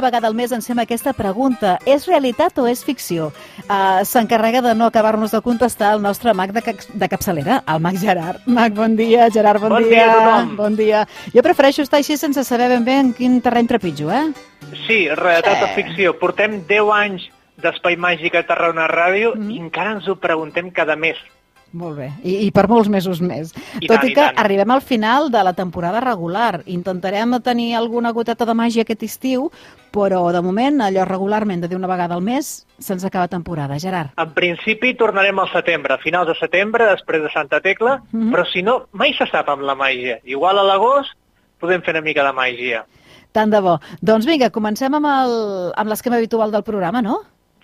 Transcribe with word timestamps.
una 0.00 0.08
vegada 0.08 0.28
al 0.28 0.34
mes 0.34 0.50
ens 0.56 0.64
fem 0.66 0.78
aquesta 0.80 1.12
pregunta. 1.12 1.74
És 1.84 2.06
realitat 2.08 2.56
o 2.58 2.64
és 2.66 2.80
ficció? 2.84 3.26
Uh, 3.68 4.00
S'encarrega 4.08 4.62
de 4.64 4.72
no 4.74 4.86
acabar-nos 4.88 5.34
de 5.34 5.40
contestar 5.44 5.92
el 5.94 6.00
nostre 6.02 6.32
mag 6.34 6.54
de, 6.56 6.62
cap 6.64 6.80
de 6.88 7.08
capçalera, 7.12 7.58
el 7.68 7.80
mag 7.84 7.98
Gerard. 8.00 8.40
Mag, 8.46 8.72
bon 8.74 8.96
dia. 8.96 9.28
Gerard, 9.30 9.60
bon, 9.60 9.74
Bon 9.76 9.84
dia. 9.84 10.06
dia. 10.08 10.38
Bon 10.56 10.76
dia. 10.76 11.02
Jo 11.34 11.42
prefereixo 11.44 11.82
estar 11.84 12.00
així 12.00 12.16
sense 12.16 12.42
saber 12.48 12.70
ben 12.72 12.84
bé 12.88 12.96
en 13.02 13.12
quin 13.12 13.40
terreny 13.44 13.68
trepitjo, 13.68 14.08
eh? 14.10 14.24
Sí, 14.86 15.02
realitat 15.12 15.58
Sí. 15.58 15.64
o 15.64 15.68
ficció. 15.76 16.18
Portem 16.18 16.62
10 16.66 16.88
anys 16.96 17.28
d'Espai 17.60 17.96
Màgic 18.00 18.34
a 18.40 18.46
Tarragona 18.48 18.88
Ràdio 18.88 19.34
Mhm. 19.36 19.50
i 19.50 19.58
encara 19.60 19.92
ens 19.98 20.08
ho 20.08 20.16
preguntem 20.16 20.70
cada 20.70 20.96
mes. 20.96 21.16
Molt 21.72 21.96
bé, 22.00 22.08
I, 22.26 22.32
i 22.46 22.50
per 22.50 22.64
molts 22.66 22.88
mesos 22.90 23.20
més. 23.22 23.52
I 23.78 23.86
Tot 23.86 24.00
tant, 24.00 24.08
i 24.08 24.10
i 24.10 24.14
que 24.16 24.20
tant. 24.24 24.38
arribem 24.42 24.70
al 24.74 24.80
final 24.82 25.28
de 25.30 25.42
la 25.46 25.52
temporada 25.54 26.00
regular. 26.00 26.62
Intentarem 26.66 27.36
tenir 27.46 27.76
alguna 27.78 28.10
goteta 28.10 28.44
de 28.44 28.54
màgia 28.58 28.82
aquest 28.82 29.04
estiu, 29.06 29.52
però 29.94 30.32
de 30.34 30.40
moment, 30.42 30.80
allò 30.82 31.04
regularment 31.06 31.62
de 31.62 31.68
dir 31.68 31.76
una 31.78 31.86
vegada 31.86 32.14
al 32.18 32.22
mes, 32.26 32.66
se'ns 32.78 33.04
acaba 33.04 33.28
temporada. 33.28 33.78
Gerard. 33.78 34.10
En 34.18 34.32
principi 34.34 34.94
tornarem 34.98 35.38
al 35.38 35.52
setembre, 35.52 35.94
a 35.94 35.98
finals 35.98 36.26
de 36.26 36.34
setembre, 36.40 36.86
després 36.90 37.22
de 37.22 37.30
Santa 37.30 37.60
Tecla, 37.60 38.02
Mhm. 38.10 38.32
però 38.34 38.44
si 38.52 38.62
no, 38.62 38.88
mai 38.90 39.14
se 39.14 39.26
sap 39.30 39.48
amb 39.48 39.62
la 39.62 39.76
màgia. 39.76 40.18
Igual 40.24 40.58
a 40.58 40.64
l'agost 40.64 41.12
podem 41.60 41.82
fer 41.82 41.94
una 41.94 42.00
mica 42.02 42.24
de 42.24 42.32
màgia. 42.32 42.84
Tant 43.30 43.48
de 43.50 43.60
bo. 43.60 43.78
Doncs 44.02 44.26
vinga, 44.26 44.50
comencem 44.50 44.92
amb 44.92 45.86
l'esquema 45.86 46.16
habitual 46.16 46.50
del 46.50 46.64
programa, 46.64 47.00
no? 47.00 47.20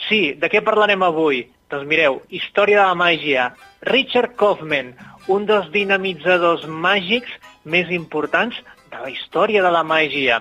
Sí, 0.08 0.34
de 0.34 0.48
què 0.48 0.62
parlarem 0.62 1.02
avui? 1.02 1.50
Doncs 1.70 1.86
mireu, 1.90 2.20
història 2.30 2.78
de 2.82 2.86
la 2.86 2.94
màgia. 2.98 3.48
Richard 3.88 4.36
Kaufman, 4.38 4.92
un 5.28 5.46
dels 5.48 5.70
dinamitzadors 5.74 6.66
màgics 6.70 7.32
més 7.66 7.90
importants 7.90 8.58
de 8.92 9.00
la 9.02 9.10
història 9.10 9.62
de 9.64 9.72
la 9.74 9.82
màgia. 9.82 10.40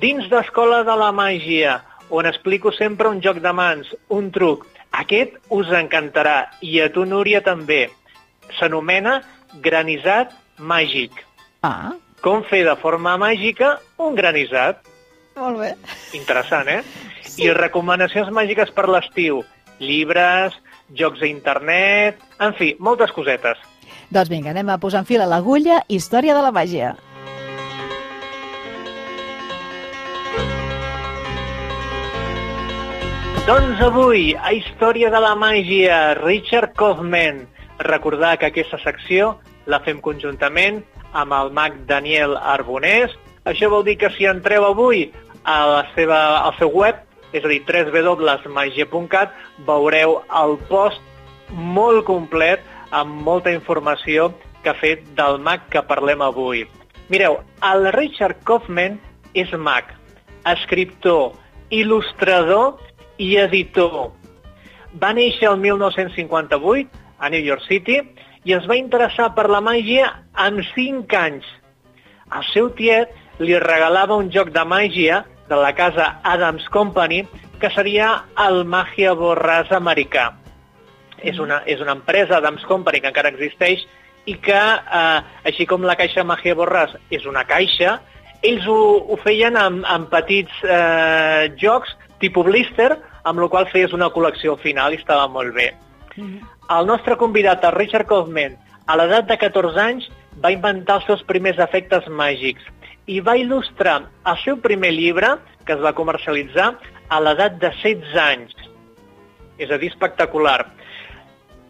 Dins 0.00 0.28
d'Escola 0.30 0.82
de 0.86 0.94
la 0.98 1.10
Màgia, 1.14 1.80
on 2.10 2.26
explico 2.26 2.72
sempre 2.72 3.08
un 3.08 3.20
joc 3.22 3.38
de 3.42 3.52
mans, 3.52 3.90
un 4.08 4.30
truc. 4.34 4.64
Aquest 4.94 5.36
us 5.54 5.70
encantarà, 5.74 6.48
i 6.62 6.80
a 6.80 6.88
tu, 6.92 7.04
Núria, 7.04 7.42
també. 7.42 7.88
S'anomena 8.58 9.20
granissat 9.62 10.34
màgic. 10.58 11.12
Ah, 11.62 11.92
Com 12.24 12.42
fer 12.48 12.62
de 12.64 12.74
forma 12.80 13.16
màgica 13.20 13.78
un 13.98 14.14
granissat. 14.14 14.78
molt 15.36 15.58
bé. 15.58 15.74
Interessant, 16.14 16.68
eh? 16.68 16.82
Sí. 17.22 17.44
I 17.44 17.50
recomanacions 17.52 18.30
màgiques 18.30 18.70
per 18.70 18.88
l'estiu. 18.88 19.42
Llibres, 19.80 20.56
jocs 20.98 21.22
a 21.22 21.30
internet... 21.30 22.20
En 22.42 22.54
fi, 22.58 22.74
moltes 22.78 23.12
cosetes. 23.14 23.58
Doncs 24.12 24.30
vinga, 24.30 24.52
anem 24.52 24.70
a 24.70 24.78
posar 24.82 25.02
en 25.02 25.08
fil 25.08 25.22
a 25.24 25.28
l'agulla 25.30 25.82
Història 25.88 26.36
de 26.36 26.42
la 26.44 26.52
màgia. 26.54 26.94
Doncs 33.44 33.80
avui, 33.84 34.30
a 34.40 34.54
Història 34.56 35.10
de 35.12 35.20
la 35.20 35.34
Màgia, 35.36 36.14
Richard 36.16 36.72
Kaufman. 36.80 37.42
Recordar 37.84 38.38
que 38.40 38.48
aquesta 38.48 38.78
secció 38.80 39.34
la 39.68 39.82
fem 39.84 40.00
conjuntament 40.00 40.78
amb 41.12 41.36
el 41.36 41.52
mag 41.52 41.76
Daniel 41.84 42.38
Arbonés. 42.40 43.12
Això 43.44 43.68
vol 43.68 43.84
dir 43.84 43.98
que 44.00 44.08
si 44.16 44.24
entreu 44.24 44.64
avui 44.64 45.10
a 45.44 45.58
la 45.68 45.82
seva, 45.92 46.22
al 46.40 46.56
seu 46.56 46.72
web, 46.72 47.03
és 47.34 47.42
a 47.42 47.50
dir, 47.50 47.60
www.magia.cat, 47.66 49.34
veureu 49.66 50.20
el 50.42 50.56
post 50.70 51.02
molt 51.50 52.04
complet 52.06 52.62
amb 52.94 53.22
molta 53.26 53.52
informació 53.52 54.30
que 54.62 54.70
ha 54.70 54.78
fet 54.78 55.02
del 55.18 55.40
mag 55.42 55.66
que 55.70 55.82
parlem 55.84 56.22
avui. 56.24 56.64
Mireu, 57.10 57.40
el 57.70 57.90
Richard 57.92 58.40
Kaufman 58.46 59.00
és 59.34 59.50
mag, 59.58 59.90
escriptor, 60.48 61.34
il·lustrador 61.74 62.78
i 63.18 63.34
editor. 63.42 64.14
Va 65.02 65.10
néixer 65.16 65.50
el 65.50 65.58
1958 65.58 67.02
a 67.18 67.30
New 67.34 67.42
York 67.42 67.66
City 67.66 67.98
i 68.44 68.54
es 68.54 68.66
va 68.70 68.78
interessar 68.78 69.32
per 69.34 69.48
la 69.50 69.60
màgia 69.64 70.06
amb 70.46 70.62
5 70.70 71.18
anys. 71.18 71.46
El 72.30 72.46
seu 72.52 72.70
tiet 72.78 73.12
li 73.42 73.58
regalava 73.58 74.16
un 74.16 74.30
joc 74.32 74.52
de 74.54 74.64
màgia 74.64 75.24
de 75.48 75.56
la 75.60 75.74
casa 75.76 76.20
Adams 76.22 76.68
Company 76.72 77.24
que 77.60 77.70
seria 77.74 78.24
el 78.46 78.64
Màgia 78.68 79.14
Borràs 79.16 79.70
americà. 79.72 80.30
És 81.24 81.38
una, 81.40 81.62
és 81.70 81.80
una 81.80 81.94
empresa, 81.96 82.38
Adams 82.38 82.64
Company, 82.68 83.00
que 83.00 83.08
encara 83.12 83.30
existeix 83.32 83.84
i 84.28 84.34
que, 84.40 84.60
eh, 84.60 85.20
així 85.48 85.66
com 85.66 85.84
la 85.84 85.96
caixa 85.96 86.24
Màgia 86.24 86.56
Borràs 86.58 86.96
és 87.10 87.24
una 87.26 87.44
caixa, 87.48 87.98
ells 88.44 88.66
ho, 88.68 88.80
ho 89.08 89.16
feien 89.24 89.56
amb, 89.56 89.84
amb 89.88 90.10
petits 90.12 90.64
eh, 90.64 91.52
jocs 91.60 91.94
tipus 92.20 92.46
blister, 92.48 92.90
amb 93.24 93.40
la 93.40 93.48
qual 93.48 93.68
feies 93.72 93.94
una 93.96 94.10
col·lecció 94.12 94.54
al 94.54 94.60
final 94.60 94.92
i 94.92 95.00
estava 95.00 95.28
molt 95.32 95.54
bé. 95.56 95.70
El 96.74 96.86
nostre 96.86 97.16
convidat, 97.20 97.64
el 97.64 97.74
Richard 97.76 98.08
Kaufman, 98.08 98.58
a 98.86 98.96
l'edat 99.00 99.26
de 99.28 99.36
14 99.40 99.80
anys 99.80 100.08
va 100.44 100.52
inventar 100.52 101.00
els 101.00 101.08
seus 101.08 101.24
primers 101.24 101.60
efectes 101.62 102.06
màgics 102.08 102.64
i 103.06 103.20
va 103.20 103.36
il·lustrar 103.36 103.98
el 104.30 104.38
seu 104.44 104.58
primer 104.64 104.92
llibre, 104.94 105.34
que 105.64 105.76
es 105.76 105.82
va 105.82 105.94
comercialitzar, 105.96 106.72
a 107.08 107.20
l'edat 107.20 107.58
de 107.60 107.70
16 107.82 108.16
anys. 108.20 108.54
És 109.60 109.70
a 109.70 109.78
dir, 109.78 109.90
espectacular. 109.92 110.60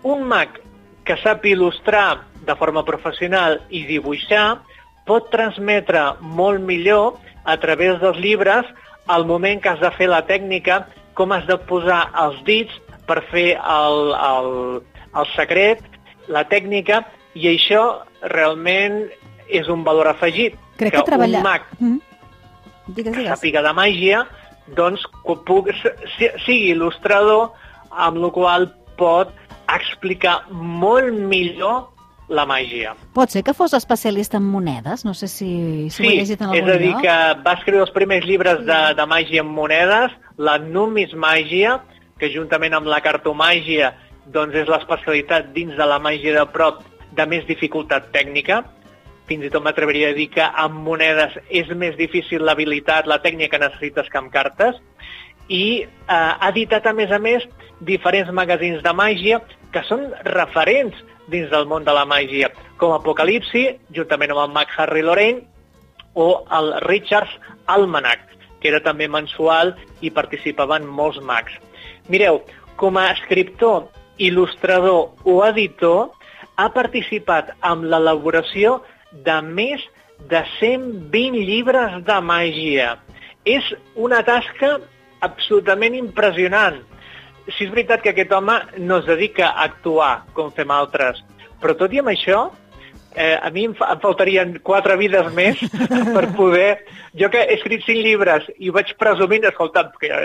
Un 0.06 0.24
mag 0.28 0.60
que 1.04 1.16
sap 1.20 1.44
il·lustrar 1.44 2.22
de 2.46 2.54
forma 2.56 2.84
professional 2.84 3.58
i 3.70 3.84
dibuixar 3.88 4.62
pot 5.08 5.28
transmetre 5.32 6.14
molt 6.20 6.62
millor 6.64 7.18
a 7.44 7.56
través 7.60 8.00
dels 8.00 8.20
llibres 8.20 8.68
el 9.12 9.26
moment 9.28 9.60
que 9.60 9.68
has 9.68 9.80
de 9.80 9.90
fer 9.98 10.08
la 10.08 10.22
tècnica, 10.24 10.86
com 11.14 11.32
has 11.32 11.44
de 11.46 11.58
posar 11.68 12.06
els 12.24 12.40
dits 12.48 12.72
per 13.08 13.20
fer 13.28 13.50
el, 13.58 14.14
el, 14.16 14.50
el 15.12 15.28
secret, 15.34 15.82
la 16.32 16.46
tècnica, 16.48 17.02
i 17.36 17.50
això 17.50 17.84
realment 18.32 19.02
és 19.52 19.68
un 19.68 19.84
valor 19.84 20.08
afegit. 20.08 20.56
Crec 20.76 20.92
que, 20.94 21.02
treballar... 21.06 21.40
un 21.40 21.48
mag 21.48 21.62
Mm. 21.78 21.98
Digues, 22.86 23.14
que 23.14 23.20
digues. 23.22 23.38
sàpiga 23.38 23.62
de 23.62 23.72
màgia, 23.72 24.26
doncs 24.76 25.00
que 25.24 25.36
puc, 25.46 25.70
si- 26.18 26.30
sigui 26.44 26.72
il·lustrador, 26.74 27.52
amb 27.90 28.18
la 28.20 28.30
qual 28.30 28.66
pot 28.98 29.30
explicar 29.74 30.42
molt 30.50 31.12
millor 31.14 31.88
la 32.28 32.44
màgia. 32.48 32.94
Pot 33.16 33.30
ser 33.32 33.42
que 33.44 33.52
fos 33.54 33.72
especialista 33.76 34.36
en 34.36 34.44
monedes? 34.48 35.04
No 35.04 35.14
sé 35.14 35.28
si, 35.28 35.88
si 35.90 36.02
ho 36.02 36.06
he 36.06 36.10
Sí, 36.10 36.16
llegit 36.18 36.40
en 36.42 36.52
és 36.54 36.60
algun 36.60 36.70
a 36.70 36.76
dir, 36.78 36.90
lloc. 36.92 37.02
que 37.02 37.16
va 37.44 37.52
escriure 37.54 37.82
els 37.84 37.90
primers 37.92 38.24
llibres 38.26 38.64
de, 38.66 38.78
de 38.96 39.06
màgia 39.06 39.40
en 39.40 39.48
monedes, 39.48 40.12
la 40.36 40.58
numismàgia, 40.58 41.80
que 42.18 42.30
juntament 42.32 42.74
amb 42.76 42.86
la 42.86 43.00
cartomàgia 43.04 43.94
doncs 44.32 44.54
és 44.56 44.68
l'especialitat 44.68 45.52
dins 45.52 45.76
de 45.76 45.84
la 45.88 45.98
màgia 45.98 46.32
de 46.38 46.46
prop 46.52 46.82
de 47.12 47.26
més 47.26 47.44
dificultat 47.46 48.10
tècnica. 48.12 48.62
Fins 49.28 49.46
i 49.46 49.50
tot 49.52 49.64
m'atreviria 49.64 50.10
a 50.12 50.16
dir 50.16 50.28
que 50.34 50.44
amb 50.44 50.82
monedes 50.84 51.38
és 51.48 51.70
més 51.80 51.96
difícil 51.96 52.44
l'habilitat, 52.44 53.08
la 53.08 53.22
tècnica 53.24 53.54
que 53.54 53.62
necessites 53.62 54.10
que 54.12 54.20
amb 54.20 54.32
cartes. 54.32 54.76
I 55.48 55.84
eh, 55.84 55.88
ha 56.08 56.50
editat, 56.50 56.86
a 56.86 56.92
més 56.96 57.12
a 57.12 57.18
més, 57.18 57.44
diferents 57.80 58.30
magazins 58.32 58.82
de 58.84 58.92
màgia 58.96 59.40
que 59.72 59.82
són 59.88 60.06
referents 60.28 60.96
dins 61.32 61.48
del 61.50 61.66
món 61.66 61.84
de 61.84 61.92
la 61.96 62.04
màgia, 62.04 62.50
com 62.76 62.92
Apocalipsi, 62.92 63.66
juntament 63.96 64.34
amb 64.34 64.44
el 64.44 64.54
mag 64.54 64.72
Harry 64.76 65.02
Lorraine, 65.02 65.44
o 66.14 66.44
el 66.52 66.74
Richards 66.84 67.32
Almanac, 67.66 68.20
que 68.60 68.70
era 68.70 68.80
també 68.84 69.08
mensual 69.10 69.74
i 70.00 70.12
participaven 70.14 70.86
molts 70.86 71.20
mags. 71.24 71.56
Mireu, 72.08 72.42
com 72.76 72.98
a 73.00 73.10
escriptor, 73.12 73.88
il·lustrador 74.18 75.26
o 75.26 75.38
editor, 75.48 76.12
ha 76.56 76.68
participat 76.70 77.50
amb 77.66 77.88
l'elaboració 77.90 78.78
de 79.26 79.36
més 79.46 79.84
de 80.30 80.40
120 80.58 81.44
llibres 81.48 82.00
de 82.06 82.18
màgia. 82.24 82.94
És 83.44 83.66
una 83.94 84.22
tasca 84.24 84.78
absolutament 85.24 85.96
impressionant. 85.98 86.80
Sí 87.52 87.66
és 87.66 87.72
veritat 87.72 88.02
que 88.02 88.14
aquest 88.14 88.32
home 88.32 88.56
no 88.80 89.02
es 89.02 89.08
dedica 89.08 89.50
a 89.50 89.68
actuar 89.68 90.24
com 90.36 90.52
fem 90.56 90.70
altres, 90.72 91.20
però 91.60 91.76
tot 91.76 91.92
i 91.92 92.00
amb 92.00 92.12
això, 92.14 92.46
eh, 93.14 93.38
a 93.40 93.50
mi 93.54 93.64
em, 93.68 93.74
fa, 93.78 93.92
em 93.94 94.02
faltarien 94.02 94.58
quatre 94.66 94.98
vides 95.00 95.32
més 95.36 95.62
per 96.16 96.28
poder... 96.36 96.68
Jo 97.14 97.28
que 97.30 97.44
he 97.44 97.54
escrit 97.54 97.84
cinc 97.86 98.00
llibres 98.02 98.48
i 98.58 98.72
vaig 98.74 98.88
presumint, 98.98 99.44
escolta, 99.46 99.84
que 100.02 100.08
jo, 100.10 100.16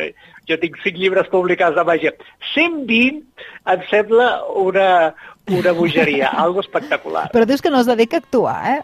jo 0.49 0.55
tinc 0.57 0.79
cinc 0.81 0.95
llibres 0.97 1.27
publicats 1.29 1.77
de 1.77 1.83
màgia. 1.85 2.13
120 2.55 3.19
em 3.69 3.83
sembla 3.91 4.29
una, 4.57 4.87
una 5.53 5.73
bogeria, 5.77 6.31
algo 6.45 6.63
espectacular. 6.65 7.27
Però 7.35 7.45
dius 7.45 7.61
que 7.61 7.69
no 7.69 7.83
es 7.83 7.91
dedica 7.91 8.17
a 8.17 8.25
actuar, 8.25 8.57
eh? 8.73 8.79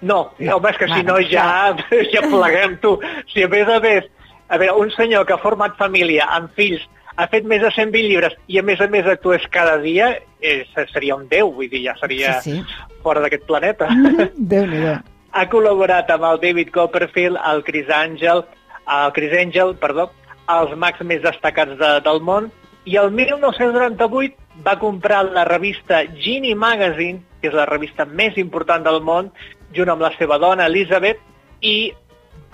No, 0.00 0.30
No, 0.38 0.56
home, 0.56 0.70
és 0.70 0.80
que 0.80 0.88
si 0.88 1.02
no 1.04 1.16
ja, 1.24 1.74
ja 2.12 2.24
pleguem, 2.24 2.76
tu. 2.80 2.96
Si 3.32 3.44
a 3.44 3.48
més 3.52 3.68
a 3.68 3.78
més, 3.84 4.08
a 4.48 4.58
veure, 4.60 4.80
un 4.80 4.92
senyor 4.96 5.24
que 5.28 5.36
ha 5.36 5.42
format 5.42 5.76
família 5.76 6.28
amb 6.36 6.52
fills, 6.56 6.84
ha 7.16 7.26
fet 7.32 7.46
més 7.48 7.62
de 7.64 7.70
120 7.72 8.08
llibres 8.10 8.36
i 8.52 8.60
a 8.60 8.64
més 8.66 8.80
a 8.80 8.88
més 8.92 9.06
actués 9.08 9.44
cada 9.52 9.78
dia, 9.82 10.10
eh, 10.40 10.64
seria 10.92 11.16
un 11.16 11.26
déu, 11.28 11.52
vull 11.54 11.70
dir, 11.72 11.82
ja 11.88 11.96
seria 12.00 12.36
Sí, 12.44 12.58
fora 13.04 13.22
d'aquest 13.24 13.46
planeta. 13.48 13.88
Déu-n'hi-do. 14.52 14.98
Ha 15.36 15.48
col·laborat 15.52 16.10
amb 16.12 16.28
el 16.30 16.40
David 16.44 16.70
Copperfield, 16.72 17.40
el 17.50 17.64
Chris 17.64 17.90
Angel, 17.92 18.44
el 18.86 19.12
Chris 19.16 19.34
Angel, 19.40 19.74
perdó, 19.80 20.10
els 20.52 20.76
mags 20.78 21.02
més 21.04 21.22
destacats 21.24 21.76
de, 21.80 21.92
del 22.04 22.22
món, 22.24 22.50
i 22.86 22.96
el 23.00 23.10
1998 23.10 24.62
va 24.64 24.76
comprar 24.78 25.24
la 25.26 25.44
revista 25.44 26.04
Genie 26.22 26.54
Magazine, 26.54 27.24
que 27.40 27.50
és 27.50 27.56
la 27.56 27.66
revista 27.66 28.06
més 28.06 28.38
important 28.38 28.84
del 28.86 29.00
món, 29.04 29.32
junt 29.74 29.90
amb 29.92 30.04
la 30.04 30.12
seva 30.16 30.38
dona, 30.38 30.68
Elizabeth, 30.70 31.18
i 31.60 31.92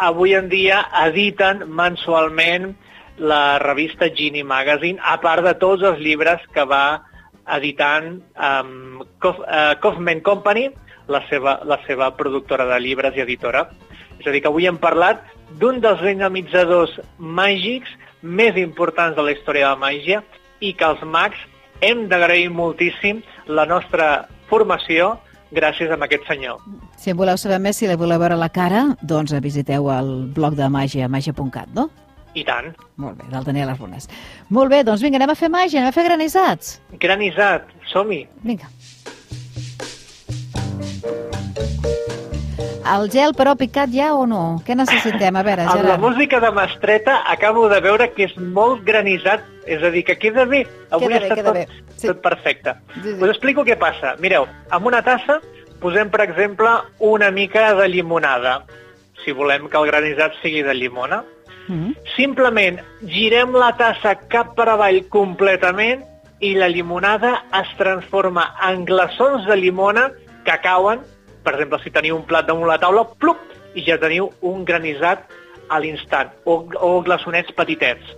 avui 0.02 0.32
en 0.34 0.48
dia 0.48 0.80
editen 1.04 1.66
mensualment 1.68 2.72
la 3.18 3.58
revista 3.58 4.08
Genie 4.14 4.44
Magazine, 4.44 5.00
a 5.02 5.18
part 5.20 5.44
de 5.44 5.54
tots 5.60 5.82
els 5.82 6.00
llibres 6.00 6.42
que 6.54 6.64
va 6.68 7.02
editant 7.56 8.20
um, 8.36 9.02
Kaufman 9.20 10.22
Company, 10.24 10.70
la 11.08 11.22
seva, 11.28 11.58
la 11.66 11.80
seva 11.86 12.12
productora 12.16 12.66
de 12.70 12.78
llibres 12.80 13.16
i 13.16 13.24
editora. 13.24 13.66
És 14.20 14.26
a 14.26 14.34
dir, 14.34 14.42
que 14.42 14.50
avui 14.50 14.68
hem 14.70 14.78
parlat 14.80 15.24
d'un 15.58 15.80
dels 15.82 16.00
dinamitzadors 16.04 16.94
màgics 17.18 17.90
més 18.22 18.56
importants 18.56 19.16
de 19.18 19.26
la 19.26 19.34
història 19.34 19.66
de 19.66 19.74
la 19.74 19.82
màgia 19.82 20.22
i 20.62 20.72
que 20.78 20.86
els 20.86 21.02
mags 21.02 21.40
hem 21.82 22.06
d'agrair 22.08 22.48
moltíssim 22.54 23.20
la 23.50 23.66
nostra 23.66 24.28
formació 24.48 25.16
gràcies 25.52 25.90
a 25.90 25.98
aquest 26.06 26.24
senyor. 26.30 26.62
Si 26.96 27.12
voleu 27.12 27.36
saber 27.36 27.58
més, 27.60 27.76
si 27.76 27.90
la 27.90 27.98
voleu 28.00 28.20
veure 28.22 28.38
la 28.38 28.48
cara, 28.48 28.86
doncs 29.02 29.34
visiteu 29.44 29.90
el 29.92 30.12
blog 30.32 30.56
de 30.56 30.68
màgia, 30.72 31.10
màgia.cat, 31.12 31.74
no? 31.74 31.90
I 32.34 32.44
tant. 32.48 32.72
Molt 32.96 33.18
bé, 33.20 33.28
del 33.32 33.44
Daniel 33.44 33.74
Arbones. 33.74 34.08
Molt 34.48 34.72
bé, 34.72 34.82
doncs 34.88 35.02
vinga, 35.04 35.20
anem 35.20 35.34
a 35.34 35.36
fer 35.36 35.50
màgia, 35.52 35.80
anem 35.80 35.92
a 35.92 35.96
fer 35.96 36.06
granissats. 36.08 36.78
Granissat, 37.02 37.68
som-hi. 37.92 38.24
Vinga. 38.46 38.70
El 42.82 43.06
gel, 43.12 43.30
però, 43.38 43.54
picat 43.56 43.92
ja 43.94 44.10
o 44.18 44.24
no? 44.26 44.58
Què 44.66 44.74
necessitem? 44.76 45.36
A 45.38 45.44
veure, 45.46 45.64
Amb 45.70 45.86
la 45.86 45.96
música 46.02 46.40
de 46.42 46.50
Mastreta 46.50 47.20
acabo 47.30 47.68
de 47.70 47.78
veure 47.80 48.08
que 48.12 48.26
és 48.26 48.34
molt 48.36 48.82
granissat, 48.84 49.44
és 49.70 49.82
a 49.82 49.90
dir, 49.94 50.02
que 50.08 50.18
queda 50.18 50.44
bé. 50.50 50.64
Avui 50.90 51.12
queda 51.12 51.20
bé, 51.20 51.28
queda 51.30 51.44
tot, 51.46 51.60
bé. 51.60 51.92
Sí. 51.94 52.08
tot 52.08 52.22
perfecte. 52.24 52.74
Sí, 52.96 53.04
sí. 53.04 53.16
Us 53.20 53.30
explico 53.30 53.64
què 53.64 53.78
passa. 53.78 54.16
Mireu, 54.24 54.48
amb 54.74 54.90
una 54.90 55.02
tassa 55.06 55.38
posem, 55.82 56.10
per 56.10 56.24
exemple, 56.26 56.70
una 56.98 57.30
mica 57.30 57.72
de 57.78 57.88
llimonada, 57.88 58.64
si 59.24 59.32
volem 59.34 59.68
que 59.70 59.78
el 59.78 59.86
granissat 59.90 60.34
sigui 60.42 60.62
de 60.66 60.74
llimona. 60.74 61.22
Mm. 61.68 61.92
Simplement 62.16 62.80
girem 63.06 63.54
la 63.54 63.70
tassa 63.78 64.16
cap 64.32 64.56
per 64.58 64.68
avall 64.72 65.02
completament 65.12 66.02
i 66.42 66.54
la 66.58 66.68
llimonada 66.68 67.36
es 67.60 67.70
transforma 67.78 68.48
en 68.68 68.84
glaçons 68.88 69.46
de 69.46 69.56
llimona 69.60 70.08
que 70.46 70.56
cauen, 70.64 71.04
per 71.44 71.54
exemple, 71.54 71.78
si 71.82 71.92
teniu 71.94 72.18
un 72.18 72.26
plat 72.26 72.48
damunt 72.48 72.70
la 72.70 72.80
taula, 72.82 73.06
plup, 73.22 73.38
i 73.78 73.84
ja 73.86 73.98
teniu 74.00 74.28
un 74.42 74.66
granissat 74.68 75.22
a 75.72 75.78
l'instant, 75.80 76.32
o, 76.44 76.64
o 76.82 76.90
glaçonets 77.06 77.54
petitets. 77.56 78.10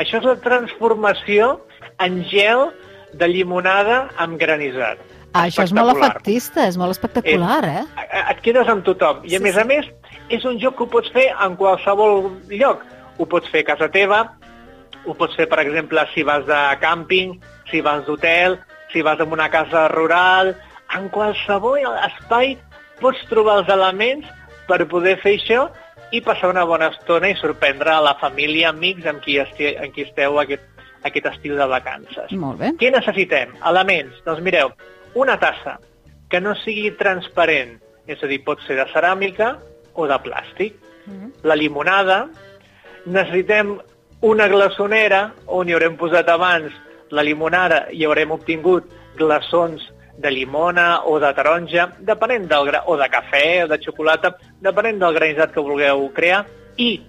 Això 0.00 0.20
és 0.20 0.28
la 0.28 0.38
transformació 0.44 1.56
en 2.02 2.22
gel 2.30 2.68
de 3.16 3.28
llimonada 3.32 4.06
amb 4.22 4.38
granissat. 4.40 5.00
Ah, 5.36 5.46
això 5.46 5.64
és 5.66 5.72
molt 5.76 5.92
efectista, 5.96 6.66
és 6.66 6.76
molt 6.80 6.94
espectacular, 6.96 7.60
eh? 7.64 7.84
Eh, 8.06 8.22
Et 8.32 8.40
quedes 8.44 8.68
amb 8.72 8.84
tothom. 8.84 9.20
I 9.24 9.36
a 9.36 9.38
Sí, 9.38 9.42
més 9.44 9.54
sí. 9.54 9.60
a 9.60 9.64
més, 9.64 9.86
és 10.28 10.44
un 10.44 10.58
joc 10.62 10.76
que 10.76 10.84
ho 10.84 10.90
pots 10.92 11.10
fer 11.12 11.28
en 11.44 11.56
qualsevol 11.56 12.30
lloc. 12.50 12.84
Ho 13.18 13.26
pots 13.26 13.48
fer 13.52 13.60
a 13.64 13.70
casa 13.74 13.88
teva, 13.92 14.22
ho 15.06 15.14
pots 15.14 15.36
fer, 15.36 15.48
per 15.48 15.60
exemple, 15.62 16.02
si 16.14 16.22
vas 16.26 16.44
de 16.46 16.60
càmping, 16.82 17.36
si 17.70 17.80
vas 17.80 18.04
d'hotel, 18.06 18.58
si 18.92 19.02
vas 19.02 19.20
en 19.20 19.32
una 19.32 19.48
casa 19.50 19.88
rural... 19.88 20.56
En 20.96 21.08
qualsevol 21.10 21.82
espai 22.06 22.52
pots 23.00 23.18
trobar 23.28 23.56
els 23.58 23.68
elements 23.74 24.28
per 24.68 24.84
poder 24.86 25.16
fer 25.18 25.32
això 25.34 25.64
i 26.14 26.20
passar 26.22 26.52
una 26.52 26.62
bona 26.64 26.92
estona 26.94 27.26
i 27.32 27.34
sorprendre 27.34 27.90
a 27.90 28.00
la 28.00 28.12
família, 28.20 28.68
amics 28.70 29.04
amb 29.10 29.18
qui, 29.24 29.34
esti 29.42 29.72
amb 29.82 29.92
qui 29.92 30.04
esteu 30.06 30.38
aquest, 30.38 30.62
aquest 31.02 31.26
estiu 31.26 31.56
de 31.58 31.66
vacances. 31.66 32.30
Molt 32.38 32.60
bé. 32.62 32.70
Què 32.78 32.92
necessitem? 32.94 33.56
Elements. 33.66 34.14
Doncs 34.24 34.44
mireu, 34.46 34.70
una 35.16 35.38
tassa 35.40 35.78
que 36.28 36.40
no 36.42 36.54
sigui 36.60 36.90
transparent, 36.98 37.76
és 38.06 38.22
a 38.22 38.28
dir, 38.30 38.42
pot 38.44 38.60
ser 38.66 38.76
de 38.78 38.86
ceràmica 38.92 39.56
o 39.94 40.06
de 40.10 40.18
plàstic. 40.22 40.76
Mm. 41.06 41.32
La 41.46 41.56
limonada. 41.56 42.26
Necessitem 43.06 43.76
una 44.26 44.48
glaçonera 44.50 45.30
on 45.46 45.68
hi 45.68 45.76
haurem 45.76 45.96
posat 45.96 46.28
abans 46.28 46.74
la 47.14 47.22
limonada 47.22 47.86
i 47.94 48.04
haurem 48.04 48.32
obtingut 48.34 48.88
glaçons 49.16 49.84
de 50.18 50.30
llimona 50.32 51.02
o 51.04 51.18
de 51.20 51.30
taronja, 51.36 51.90
depenent 52.00 52.48
del 52.50 52.70
gra 52.70 52.82
o 52.88 52.96
de 52.96 53.08
cafè 53.12 53.64
o 53.64 53.68
de 53.68 53.78
xocolata, 53.84 54.34
depenent 54.64 54.98
del 55.02 55.14
granissat 55.14 55.52
que 55.52 55.62
vulgueu 55.62 56.08
crear. 56.16 56.44
I 56.76 57.02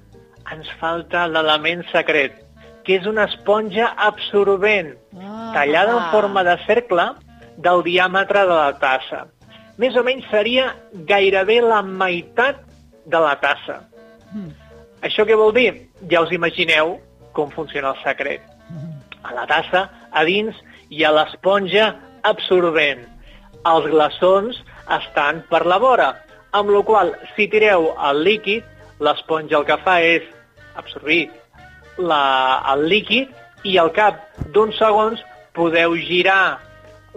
ens 0.54 0.68
falta 0.80 1.26
l'element 1.28 1.84
secret, 1.92 2.36
que 2.84 3.00
és 3.00 3.08
una 3.08 3.26
esponja 3.32 3.94
absorbent, 3.98 4.94
Ah. 5.18 5.52
tallada 5.54 5.98
en 5.98 6.12
forma 6.12 6.44
de 6.44 6.58
cercle 6.66 7.10
del 7.58 7.84
diàmetre 7.86 8.46
de 8.48 8.56
la 8.56 8.74
tassa. 8.82 9.26
Més 9.78 9.98
o 9.98 10.04
menys 10.06 10.26
seria 10.32 10.72
gairebé 11.10 11.60
la 11.62 11.82
meitat 11.86 12.64
de 13.06 13.20
la 13.22 13.36
tassa. 13.42 13.82
Mm. 14.34 14.54
Això 15.06 15.26
què 15.28 15.38
vol 15.38 15.54
dir? 15.54 15.70
Ja 16.10 16.24
us 16.26 16.34
imagineu 16.34 16.98
com 17.38 17.52
funciona 17.54 17.94
el 17.94 18.02
secret. 18.04 18.42
A 19.24 19.34
la 19.36 19.46
tassa, 19.50 19.88
a 20.12 20.24
dins, 20.26 20.56
hi 20.90 21.04
ha 21.04 21.14
l'esponja 21.14 21.92
absorbent. 22.26 23.04
Els 23.68 23.90
glaçons 23.92 24.62
estan 24.98 25.44
per 25.52 25.66
la 25.68 25.78
vora, 25.84 26.14
amb 26.58 26.72
la 26.74 26.82
qual 26.88 27.14
si 27.36 27.48
tireu 27.52 27.92
el 28.10 28.24
líquid, 28.26 28.64
l'esponja 29.04 29.60
el 29.60 29.68
que 29.68 29.78
fa 29.84 30.00
és 30.02 30.26
absorbir 30.80 31.28
la, 31.98 32.64
el 32.74 32.88
líquid 32.90 33.68
i 33.68 33.78
al 33.82 33.92
cap 33.94 34.22
d'uns 34.54 34.78
segons 34.80 35.22
podeu 35.58 35.96
girar 36.08 36.58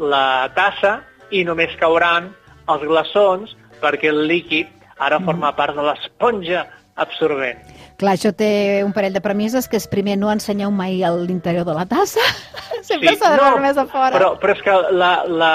la 0.01 0.51
tassa 0.57 1.01
i 1.31 1.45
només 1.45 1.73
cauran 1.81 2.33
els 2.71 2.85
glaçons 2.89 3.53
perquè 3.81 4.11
el 4.11 4.25
líquid 4.29 4.69
ara 5.01 5.21
forma 5.25 5.53
part 5.57 5.77
de 5.77 5.85
l'esponja 5.85 6.67
absorbent. 7.01 7.61
Clar, 8.01 8.15
això 8.17 8.33
té 8.37 8.81
un 8.85 8.93
parell 8.97 9.15
de 9.17 9.21
premisses, 9.25 9.69
que 9.69 9.77
és 9.77 9.87
primer 9.89 10.17
no 10.21 10.31
ensenyeu 10.33 10.71
mai 10.73 11.03
a 11.05 11.11
l'interior 11.13 11.65
de 11.69 11.75
la 11.77 11.87
tassa. 11.89 12.21
Sempre 12.89 13.15
s'ha 13.17 13.33
de 13.35 13.41
veure 13.41 13.61
més 13.61 13.77
a 13.81 13.87
fora. 13.89 14.13
Però, 14.17 14.35
però 14.41 14.57
és 14.57 14.63
que 14.65 14.77
la, 14.97 15.11
la, 15.29 15.53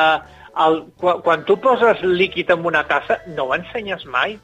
el, 0.65 0.79
quan, 1.01 1.21
quan 1.25 1.45
tu 1.45 1.57
poses 1.61 2.01
líquid 2.05 2.49
en 2.53 2.65
una 2.65 2.85
tassa, 2.89 3.19
no 3.35 3.49
ho 3.49 3.55
ensenyes 3.57 4.05
mai. 4.05 4.37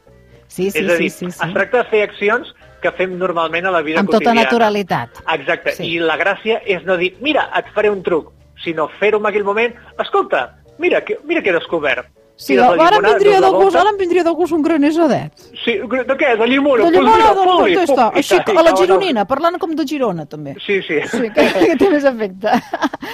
Sí, 0.48 0.70
sí, 0.70 0.82
és 0.84 0.90
a 0.90 0.98
dir, 1.00 1.10
sí, 1.10 1.28
sí, 1.28 1.32
sí. 1.32 1.46
es 1.48 1.54
tracta 1.56 1.84
de 1.84 1.90
fer 1.94 2.04
accions 2.10 2.50
que 2.82 2.92
fem 2.98 3.14
normalment 3.18 3.70
a 3.70 3.72
la 3.72 3.82
vida 3.86 4.02
Amb 4.02 4.10
tota 4.10 4.20
quotidiana. 4.20 4.44
naturalitat. 4.44 5.22
Exacte, 5.38 5.76
Sí. 5.78 5.94
i 5.94 6.00
la 6.02 6.18
gràcia 6.20 6.60
és 6.66 6.84
no 6.84 6.98
dir, 6.98 7.14
mira, 7.22 7.48
et 7.56 7.70
faré 7.74 7.90
un 7.94 8.02
truc, 8.04 8.34
sinó 8.64 8.88
fer-ho 9.00 9.20
en 9.20 9.26
aquell 9.28 9.44
moment, 9.44 9.74
escolta, 10.00 10.58
mira, 10.80 11.04
que, 11.06 11.18
mira 11.26 11.42
que 11.42 11.50
he 11.50 11.54
descobert. 11.54 12.08
Sí, 12.42 12.56
la 12.56 12.70
ara 12.72 12.74
em 12.74 12.80
llimonada, 12.80 13.10
vindria 13.20 13.36
de 13.36 13.42
la 13.42 13.50
gust, 13.54 13.76
ara 13.78 13.90
em 13.92 13.98
vindria 14.00 14.24
de 14.26 14.32
gust 14.34 14.54
un 14.56 14.64
granissadet. 14.66 15.34
Sí, 15.64 15.76
de 15.78 16.16
què? 16.18 16.32
De 16.40 16.48
llimona? 16.50 16.88
De 16.88 16.90
Doncs 16.90 16.96
llimona, 16.98 17.18
mira, 17.18 17.34
doncs 17.38 17.52
foli, 17.52 17.76
contesta. 17.76 18.06
pum, 18.08 18.16
i 18.16 18.24
Així, 18.24 18.40
a 18.58 18.64
la 18.66 18.74
gironina, 18.80 19.26
parlant 19.30 19.60
com 19.62 19.76
de 19.78 19.86
Girona, 19.86 20.26
també. 20.26 20.56
Sí, 20.66 20.80
sí. 20.88 20.98
Sí, 21.12 21.30
que, 21.36 21.46
que 21.68 21.76
té 21.78 21.90
més 21.92 22.04
efecte. 22.10 22.56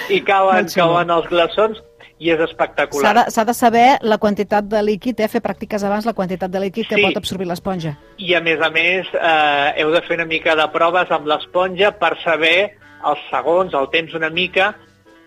I 0.08 0.22
cauen, 0.24 0.68
xulo. 0.72 0.86
cauen 0.86 1.10
els 1.18 1.28
glaçons 1.28 1.82
i 2.18 2.32
és 2.32 2.40
espectacular. 2.40 3.12
de, 3.18 3.26
s'ha 3.30 3.44
de 3.44 3.54
saber 3.54 3.86
la 4.00 4.16
quantitat 4.18 4.64
de 4.64 4.80
líquid, 4.82 5.20
eh? 5.20 5.28
fer 5.28 5.42
pràctiques 5.44 5.84
abans, 5.84 6.06
la 6.08 6.14
quantitat 6.16 6.50
de 6.50 6.60
líquid 6.64 6.88
que 6.88 6.96
Sí. 6.96 7.02
pot 7.04 7.20
absorbir 7.20 7.46
l'esponja. 7.46 7.98
I 8.16 8.32
a 8.34 8.40
més 8.40 8.58
a 8.64 8.70
més 8.70 9.06
eh, 9.12 9.82
heu 9.82 9.90
de 9.92 10.00
fer 10.08 10.16
una 10.16 10.24
mica 10.26 10.56
de 10.56 10.66
proves 10.72 11.10
amb 11.10 11.26
l'esponja 11.28 11.92
per 12.00 12.16
saber 12.24 12.78
els 13.04 13.20
segons, 13.30 13.74
el 13.74 13.90
temps 13.92 14.14
una 14.14 14.30
mica 14.30 14.72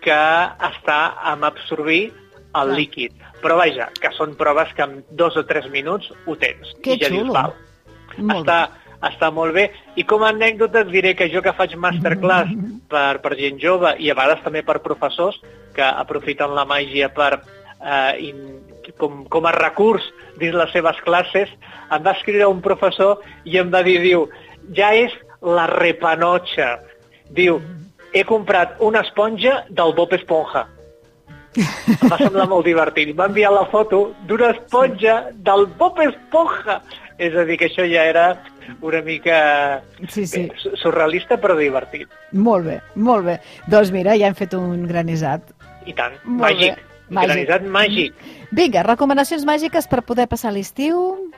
que 0.02 0.20
està 0.68 1.00
amb 1.32 1.46
absorbir 1.48 2.04
el 2.58 2.74
líquid. 2.76 3.14
Però 3.42 3.56
vaja, 3.58 3.88
que 3.98 4.12
són 4.16 4.36
proves 4.38 4.70
que 4.76 4.84
en 4.84 5.00
dos 5.10 5.36
o 5.40 5.44
tres 5.48 5.68
minuts 5.72 6.10
ho 6.26 6.36
tens. 6.38 6.74
Que 6.84 6.96
I 6.96 7.00
ja 7.00 7.10
xulo. 7.10 7.24
dius, 7.24 7.34
val, 7.34 7.54
Molt 8.18 8.42
està, 8.42 8.58
està 9.08 9.30
molt 9.34 9.56
bé. 9.56 9.70
I 9.96 10.04
com 10.08 10.22
a 10.22 10.30
anècdota 10.34 10.84
et 10.84 10.92
diré 10.92 11.14
que 11.18 11.30
jo 11.32 11.42
que 11.42 11.54
faig 11.56 11.74
masterclass 11.80 12.52
per, 12.92 13.18
per 13.24 13.34
gent 13.40 13.58
jove 13.62 13.96
i 13.98 14.10
a 14.10 14.18
vegades 14.18 14.44
també 14.44 14.62
per 14.66 14.82
professors 14.84 15.40
que 15.74 15.84
aprofiten 15.84 16.54
la 16.54 16.66
màgia 16.68 17.08
per, 17.14 17.40
eh, 17.80 18.28
in, 18.28 18.42
com, 18.98 19.24
com 19.32 19.46
a 19.48 19.54
recurs 19.56 20.04
dins 20.38 20.56
les 20.56 20.72
seves 20.74 20.98
classes, 21.06 21.50
em 21.92 22.02
va 22.04 22.14
escriure 22.16 22.50
un 22.50 22.62
professor 22.64 23.22
i 23.44 23.58
em 23.60 23.70
va 23.72 23.82
dir, 23.86 23.98
diu, 24.04 24.26
ja 24.76 24.92
és 24.96 25.14
la 25.42 25.66
repanotxa. 25.70 26.76
Diu, 27.32 27.58
he 28.12 28.24
comprat 28.24 28.76
una 28.80 29.00
esponja 29.00 29.64
del 29.68 29.94
Bob 29.94 30.12
Esponja. 30.14 30.66
Em 31.56 32.08
va 32.08 32.16
semblar 32.16 32.46
molt 32.48 32.64
divertit. 32.64 33.10
Va 33.16 33.26
enviar 33.28 33.50
la 33.52 33.66
foto 33.68 34.14
d'una 34.28 34.50
esponja 34.56 35.26
del 35.34 35.66
Bob 35.78 35.98
Esponja. 36.00 36.80
És 37.18 37.34
a 37.36 37.44
dir, 37.44 37.58
que 37.60 37.68
això 37.68 37.84
ja 37.86 38.04
era 38.08 38.42
una 38.80 39.02
mica 39.02 39.82
Sí, 40.08 40.26
sí. 40.26 40.46
bé, 40.48 40.54
su- 40.56 40.72
surrealista 40.76 41.36
però 41.38 41.54
divertit. 41.58 42.08
Molt 42.32 42.64
bé, 42.66 42.80
molt 42.94 43.26
bé. 43.26 43.36
Doncs 43.66 43.92
mira, 43.92 44.16
ja 44.16 44.28
hem 44.30 44.34
fet 44.34 44.54
un 44.54 44.86
granissat. 44.88 45.42
I 45.86 45.92
tant, 45.92 46.14
Molt 46.24 46.48
màgic. 46.54 46.74
bé. 46.76 46.82
Màgic. 47.12 47.28
Granissat 47.28 47.62
màgic. 47.68 48.14
Vinga, 48.52 48.82
recomanacions 48.82 49.44
màgiques 49.44 49.86
per 49.88 50.00
poder 50.02 50.26
passar 50.28 50.52
l'estiu. 50.54 51.30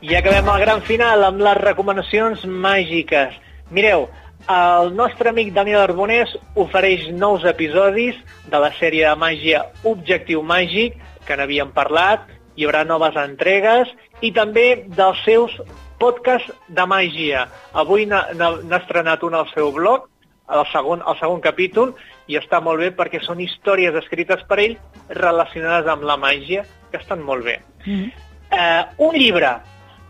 I 0.00 0.14
acabem 0.14 0.48
el 0.52 0.60
gran 0.60 0.82
final 0.86 1.24
amb 1.24 1.40
les 1.42 1.56
recomanacions 1.58 2.44
màgiques. 2.46 3.34
Mireu, 3.70 4.06
el 4.48 4.92
nostre 4.94 5.30
amic 5.32 5.52
Daniel 5.54 5.80
Arbonés 5.82 6.30
ofereix 6.54 7.08
nous 7.18 7.44
episodis 7.50 8.18
de 8.46 8.58
la 8.62 8.70
sèrie 8.78 9.08
de 9.08 9.18
màgia 9.18 9.64
Objectiu 9.82 10.42
Màgic, 10.46 10.94
que 11.26 11.34
n'havíem 11.34 11.72
parlat, 11.74 12.28
hi 12.54 12.66
haurà 12.66 12.84
noves 12.86 13.16
entregues, 13.18 13.90
i 14.22 14.30
també 14.32 14.84
dels 14.86 15.18
seus 15.26 15.56
podcasts 15.98 16.52
de 16.68 16.84
màgia. 16.86 17.48
Avui 17.74 18.06
n'ha 18.06 18.78
estrenat 18.78 19.26
un 19.26 19.34
al 19.34 19.50
seu 19.50 19.72
blog, 19.74 20.06
el 20.46 20.62
segon, 20.70 21.02
el 21.02 21.18
segon 21.18 21.42
capítol, 21.42 21.96
i 22.30 22.38
està 22.38 22.62
molt 22.62 22.84
bé 22.84 22.92
perquè 22.94 23.18
són 23.24 23.42
històries 23.42 23.98
escrites 23.98 24.46
per 24.46 24.60
ell 24.62 24.78
relacionades 25.10 25.90
amb 25.90 26.06
la 26.06 26.16
màgia, 26.16 26.62
que 26.92 27.02
estan 27.02 27.22
molt 27.22 27.44
bé. 27.44 27.58
Mm 27.84 27.94
-hmm. 27.98 28.10
uh, 28.52 29.08
un 29.08 29.14
llibre, 29.14 29.56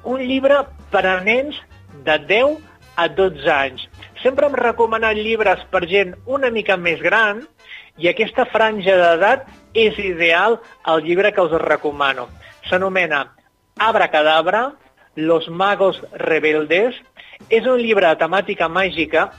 un 0.05 0.21
llibre 0.21 0.67
per 0.91 1.07
a 1.07 1.21
nens 1.21 1.57
de 2.05 2.19
10 2.19 2.76
a 2.97 3.09
12 3.09 3.49
anys. 3.53 3.87
Sempre 4.23 4.49
hem 4.49 4.57
recomanat 4.59 5.19
llibres 5.21 5.63
per 5.71 5.85
gent 5.89 6.15
una 6.27 6.51
mica 6.51 6.77
més 6.77 7.01
gran 7.05 7.45
i 8.01 8.09
aquesta 8.11 8.47
franja 8.49 8.97
d'edat 8.99 9.47
és 9.77 9.99
ideal 10.01 10.59
el 10.89 11.05
llibre 11.05 11.33
que 11.33 11.45
us 11.45 11.55
recomano. 11.63 12.29
S'anomena 12.69 13.27
Abracadabra, 13.79 14.73
Los 15.17 15.49
magos 15.49 16.03
rebeldes. 16.13 16.95
És 17.49 17.65
un 17.69 17.81
llibre 17.81 18.09
de 18.09 18.17
temàtica 18.21 18.69
màgica 18.69 19.31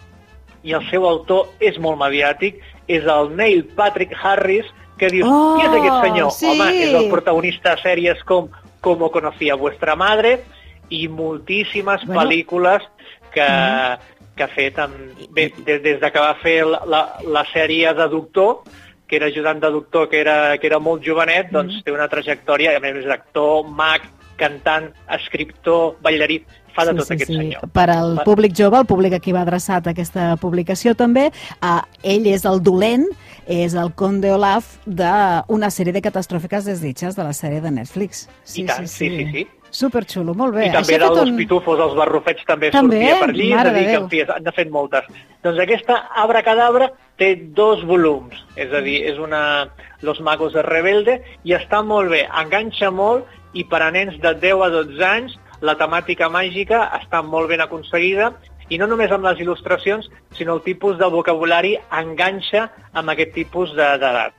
i 0.65 0.73
el 0.73 0.85
seu 0.89 1.05
autor 1.05 1.51
és 1.61 1.77
molt 1.81 1.99
mediàtic, 2.01 2.59
és 2.89 3.05
el 3.05 3.31
Neil 3.37 3.63
Patrick 3.77 4.13
Harris, 4.17 4.65
que 4.97 5.09
dius, 5.13 5.29
oh, 5.29 5.57
qui 5.57 5.65
és 5.67 5.75
aquest 5.77 6.05
senyor? 6.05 6.31
Sí. 6.33 6.49
Home, 6.49 6.69
és 6.81 6.93
el 6.97 7.09
protagonista 7.13 7.75
de 7.75 7.83
sèries 7.83 8.23
com 8.25 8.49
Como 8.81 9.09
conocía 9.11 9.55
vuestra 9.55 9.95
madre 9.97 10.43
i 10.89 11.07
moltíssimes 11.09 12.05
bueno. 12.05 12.21
pel·lícules 12.21 12.85
que, 13.33 13.45
mm. 13.45 14.25
que 14.37 14.45
ha 14.45 14.51
fet 14.53 14.81
amb, 14.83 15.23
bé, 15.35 15.49
des, 15.59 15.81
des 15.83 16.01
de 16.01 16.11
que 16.11 16.23
va 16.23 16.35
fer 16.41 16.59
la, 16.67 17.03
la, 17.23 17.45
sèrie 17.53 17.93
de 17.97 18.09
Doctor, 18.11 18.61
que 19.07 19.15
era 19.15 19.31
ajudant 19.31 19.61
de 19.63 19.71
doctor, 19.71 20.09
que 20.11 20.19
era, 20.19 20.57
que 20.59 20.67
era 20.67 20.79
molt 20.83 21.05
jovenet, 21.05 21.49
doncs 21.53 21.77
mm. 21.77 21.87
té 21.87 21.95
una 21.95 22.09
trajectòria, 22.11 22.75
a 22.75 22.83
més 22.83 22.99
és 22.99 23.11
actor, 23.11 23.63
mag, 23.63 24.03
cantant, 24.37 24.91
escriptor, 25.15 25.95
ballarí, 26.03 26.41
fa 26.75 26.85
de 26.85 26.93
sí, 26.93 26.99
tot 26.99 27.07
sí, 27.07 27.15
aquest 27.15 27.31
sí. 27.31 27.37
senyor. 27.39 27.69
Per 27.73 27.87
al 27.89 28.19
públic 28.27 28.53
jove, 28.57 28.83
el 28.83 28.89
públic 28.89 29.17
a 29.17 29.21
qui 29.23 29.33
va 29.35 29.41
adreçat 29.47 29.89
aquesta 29.89 30.29
publicació 30.41 30.93
també, 30.99 31.29
eh, 31.31 31.79
ell 32.13 32.29
és 32.29 32.45
el 32.45 32.61
dolent, 32.63 33.07
és 33.47 33.77
el 33.79 33.93
conde 33.97 34.29
Olaf 34.35 34.75
d'una 34.85 35.71
sèrie 35.73 35.95
de 35.95 36.03
catastròfiques 36.03 36.67
desditges 36.67 37.15
de 37.17 37.25
la 37.25 37.33
sèrie 37.33 37.63
de 37.63 37.71
Netflix. 37.71 38.27
Sí, 38.43 38.65
I 38.65 38.67
tant, 38.67 38.87
sí, 38.91 39.07
sí, 39.07 39.23
sí. 39.23 39.31
sí. 39.31 39.47
Superxulo, 39.71 40.33
molt 40.33 40.55
bé. 40.55 40.67
I 40.67 40.71
també 40.73 40.95
Això 40.97 41.09
dels 41.13 41.31
un... 41.31 41.37
pitufos, 41.37 41.79
els 41.79 41.95
barrufets 41.97 42.45
també, 42.47 42.71
També? 42.71 43.01
sortia 43.01 43.19
per 43.19 43.29
allí, 43.33 43.49
és 43.51 43.59
a 43.59 43.73
dir, 43.73 43.73
de 43.73 43.91
que 43.91 43.99
en 44.01 44.09
fi, 44.09 44.21
han 44.35 44.51
fet 44.55 44.71
moltes. 44.71 45.09
Doncs 45.43 45.59
aquesta 45.59 45.97
Abracadabra 46.15 46.91
té 47.17 47.33
dos 47.57 47.83
volums, 47.85 48.37
és 48.55 48.71
a 48.73 48.81
dir, 48.81 49.01
és 49.09 49.17
una 49.19 49.67
Los 50.01 50.21
Magos 50.21 50.53
de 50.53 50.61
Rebelde 50.63 51.19
i 51.43 51.53
està 51.57 51.81
molt 51.83 52.11
bé, 52.13 52.27
enganxa 52.41 52.91
molt 52.91 53.25
i 53.53 53.63
per 53.65 53.81
a 53.83 53.91
nens 53.91 54.19
de 54.21 54.33
10 54.33 54.63
a 54.63 54.69
12 54.69 55.03
anys 55.05 55.37
la 55.61 55.73
temàtica 55.77 56.29
màgica 56.29 56.83
està 56.99 57.23
molt 57.25 57.49
ben 57.49 57.61
aconseguida 57.61 58.31
i 58.69 58.77
no 58.77 58.85
només 58.87 59.11
amb 59.11 59.23
les 59.23 59.39
il·lustracions, 59.39 60.09
sinó 60.35 60.57
el 60.57 60.61
tipus 60.61 60.97
de 60.99 61.07
vocabulari 61.09 61.77
enganxa 61.91 62.67
amb 62.93 63.09
aquest 63.09 63.33
tipus 63.33 63.73
de- 63.75 63.97
d'edat. 63.97 64.33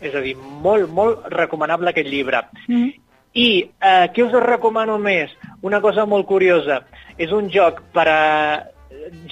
És 0.00 0.14
a 0.14 0.20
dir, 0.24 0.34
molt, 0.36 0.88
molt 0.90 1.26
recomanable 1.30 1.90
aquest 1.90 2.08
llibre. 2.08 2.40
Mm. 2.66 2.90
I 3.32 3.48
eh, 3.64 4.08
què 4.12 4.24
us 4.26 4.34
recomano 4.44 4.98
més? 5.00 5.32
Una 5.64 5.80
cosa 5.80 6.04
molt 6.06 6.26
curiosa. 6.28 6.82
És 7.16 7.32
un 7.32 7.48
joc 7.52 7.80
per 7.94 8.06
a 8.08 8.22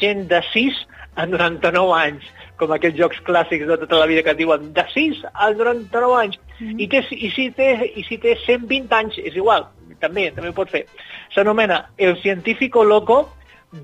gent 0.00 0.26
de 0.30 0.40
6 0.52 0.78
a 1.20 1.26
99 1.26 1.96
anys, 1.96 2.28
com 2.60 2.72
aquells 2.72 2.96
jocs 2.98 3.20
clàssics 3.26 3.68
de 3.68 3.76
tota 3.82 3.98
la 4.00 4.08
vida 4.08 4.24
que 4.24 4.36
diuen 4.38 4.70
de 4.76 4.84
6 4.92 5.24
a 5.32 5.50
99 5.56 6.16
anys. 6.20 6.38
I, 6.60 6.86
té, 6.88 7.02
i, 7.16 7.30
si 7.34 7.50
té, 7.56 7.72
I 7.96 8.04
si 8.08 8.20
té 8.22 8.36
120 8.46 8.96
anys, 8.96 9.18
és 9.20 9.36
igual, 9.36 9.68
també, 10.00 10.30
també 10.34 10.52
ho 10.52 10.56
pot 10.56 10.72
fer. 10.72 10.86
S'anomena 11.34 11.90
El 11.98 12.16
científico 12.22 12.84
loco, 12.84 13.22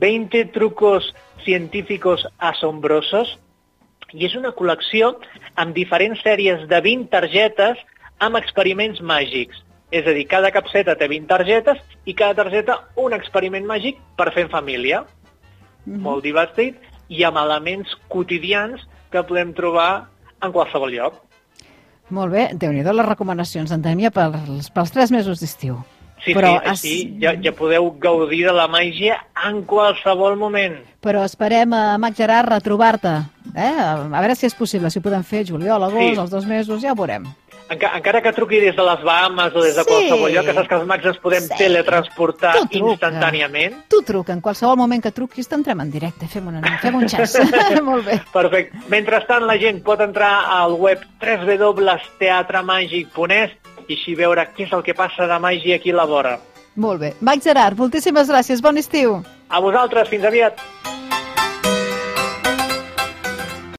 20 0.01 0.47
trucos 0.55 1.13
científicos 1.45 2.25
asombrosos, 2.39 3.37
i 4.15 4.25
és 4.27 4.35
una 4.39 4.55
col·lecció 4.55 5.13
amb 5.61 5.75
diferents 5.77 6.23
sèries 6.25 6.65
de 6.71 6.81
20 6.83 7.11
targetes 7.13 7.79
amb 8.23 8.39
experiments 8.39 9.03
màgics. 9.03 9.66
És 9.91 10.07
a 10.07 10.15
dir, 10.17 10.27
cada 10.27 10.51
capseta 10.51 10.97
té 10.99 11.07
20 11.09 11.29
targetes 11.31 11.79
i 12.05 12.15
cada 12.15 12.35
targeta 12.43 12.81
un 12.97 13.15
experiment 13.15 13.67
màgic 13.67 14.01
per 14.19 14.33
fer 14.35 14.47
en 14.47 14.51
família. 14.51 15.05
Mm 15.85 15.95
-hmm. 15.95 16.03
Molt 16.03 16.23
divertit 16.25 16.77
i 17.09 17.23
amb 17.25 17.37
elements 17.39 17.89
quotidians 18.09 18.83
que 19.11 19.23
podem 19.23 19.53
trobar 19.55 20.09
en 20.43 20.53
qualsevol 20.53 20.91
lloc. 20.91 21.15
Molt 22.11 22.33
bé, 22.33 22.51
déu 22.55 22.73
nhi 22.73 22.83
les 22.83 23.07
recomanacions 23.07 23.73
en 23.73 23.83
Tèmia 23.83 24.11
pels, 24.11 24.71
pels 24.71 24.93
tres 24.93 25.11
mesos 25.11 25.41
d'estiu. 25.41 25.81
Sí, 26.25 26.33
Però 26.35 26.49
sí, 26.49 26.69
així 26.71 27.19
ja, 27.21 27.35
ja 27.43 27.53
podeu 27.53 27.91
gaudir 28.01 28.47
de 28.47 28.53
la 28.53 28.67
màgia 28.67 29.19
en 29.47 29.65
qualsevol 29.69 30.37
moment. 30.37 30.79
Però 31.05 31.25
esperem, 31.27 31.75
a 31.77 31.99
Mac 31.99 32.17
Gerard, 32.19 32.49
retrobar-te. 32.49 33.13
Eh? 33.55 33.75
A 33.79 34.21
veure 34.21 34.35
si 34.35 34.47
és 34.49 34.55
possible, 34.55 34.91
si 34.91 34.99
ho 34.99 35.05
podem 35.05 35.23
fer 35.23 35.45
juliol, 35.47 35.83
agost, 35.83 36.15
Sí. 36.15 36.21
els 36.21 36.31
dos 36.31 36.47
mesos, 36.47 36.81
ja 36.83 36.93
ho 36.93 36.97
veurem. 36.97 37.27
Enca 37.69 37.91
encara 37.99 38.21
que 38.23 38.31
truqui 38.33 38.61
des 38.63 38.77
de 38.77 38.83
les 38.87 39.01
Bahamas 39.03 39.53
o 39.57 39.61
des 39.63 39.75
de 39.75 39.83
Sí. 39.83 39.89
qualsevol 39.89 40.31
lloc, 40.33 40.45
que 40.47 40.53
saps 40.55 40.69
que 40.69 40.75
els 40.77 40.87
mags 40.87 41.05
ens 41.05 41.19
podem 41.19 41.43
Sí. 41.43 41.55
teletransportar 41.59 42.55
Tu 42.71 42.79
instantàniament. 42.79 43.89
Tu 43.89 44.03
truca, 44.03 44.33
en 44.33 44.41
qualsevol 44.41 44.77
moment 44.77 45.03
que 45.03 45.11
truquis 45.11 45.49
t'entrem 45.49 45.81
en 45.81 45.91
directe, 45.91 46.29
fem, 46.29 46.47
una, 46.47 46.61
fem 46.79 46.95
un 46.95 47.09
xas. 47.09 47.35
Molt 47.83 48.05
bé. 48.07 48.21
Perfecte. 48.33 48.79
Mentrestant, 48.89 49.45
la 49.47 49.59
gent 49.59 49.83
pot 49.83 50.01
entrar 50.01 50.45
al 50.47 50.75
web 50.75 51.01
www.teatremàgic.es 51.21 53.51
i 53.89 53.95
així 53.95 54.15
veure 54.19 54.47
què 54.57 54.65
és 54.67 54.73
el 54.73 54.83
que 54.83 54.95
passa 54.95 55.27
de 55.27 55.39
màgia 55.43 55.77
aquí 55.77 55.91
a 55.91 55.95
la 55.97 56.05
vora. 56.07 56.39
Molt 56.77 57.01
bé. 57.01 57.15
Mac 57.21 57.43
Gerard, 57.43 57.77
moltíssimes 57.79 58.29
gràcies, 58.29 58.61
bon 58.63 58.77
estiu. 58.77 59.23
A 59.49 59.61
vosaltres, 59.61 60.09
fins 60.09 60.25
aviat. 60.25 60.59